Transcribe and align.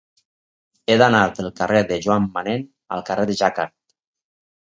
He 0.87 0.95
d'anar 1.01 1.19
del 1.39 1.49
carrer 1.59 1.81
de 1.91 1.99
Joan 2.07 2.25
Manén 2.37 2.65
al 2.97 3.05
carrer 3.11 3.27
de 3.31 3.35
Jacquard. 3.43 3.77